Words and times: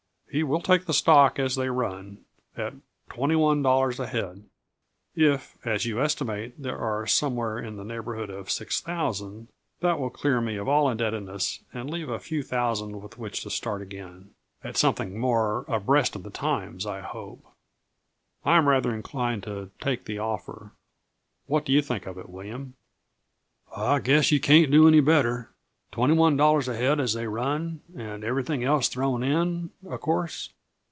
"He 0.33 0.43
will 0.43 0.61
take 0.61 0.85
the 0.85 0.93
stock 0.93 1.39
as 1.39 1.55
they 1.57 1.67
run, 1.69 2.19
at 2.55 2.73
twenty 3.09 3.35
one 3.35 3.61
dollars 3.61 3.99
a 3.99 4.07
head. 4.07 4.45
If, 5.13 5.57
as 5.67 5.85
you 5.85 5.99
estimate, 6.01 6.53
there 6.57 6.77
are 6.79 7.05
somewhere 7.05 7.59
in 7.59 7.75
the 7.75 7.83
neighborhood 7.83 8.29
of 8.29 8.49
six 8.49 8.79
thousand, 8.79 9.49
that 9.81 9.99
will 9.99 10.07
dear 10.09 10.39
me 10.39 10.55
of 10.55 10.69
all 10.69 10.89
indebtedness 10.89 11.59
and 11.73 11.89
leave 11.91 12.07
a 12.07 12.17
few 12.17 12.43
thousands 12.43 12.95
with 13.03 13.17
which 13.17 13.41
to 13.41 13.49
start 13.49 13.81
again 13.81 14.29
at 14.63 14.77
something 14.77 15.19
more 15.19 15.65
abreast 15.67 16.15
of 16.15 16.23
the 16.23 16.29
times, 16.29 16.85
I 16.85 17.01
hope. 17.01 17.45
I 18.45 18.55
am 18.55 18.69
rather 18.69 18.95
inclined 18.95 19.43
to 19.43 19.71
take 19.81 20.05
the 20.05 20.19
offer. 20.19 20.71
What 21.47 21.65
do 21.65 21.73
you 21.73 21.81
think 21.81 22.05
of 22.07 22.17
it, 22.17 22.29
William?" 22.29 22.75
"I 23.75 23.99
guess 23.99 24.31
yuh 24.31 24.39
can't 24.39 24.71
do 24.71 24.87
any 24.87 25.01
better. 25.01 25.49
Twenty 25.93 26.13
one 26.13 26.37
dollars 26.37 26.69
a 26.69 26.75
head 26.77 27.01
as 27.01 27.11
they 27.11 27.27
run 27.27 27.81
and 27.97 28.23
everything 28.23 28.63
else 28.63 28.87
thrown 28.87 29.23
in, 29.23 29.71
uh 29.89 29.97
course?" 29.97 30.53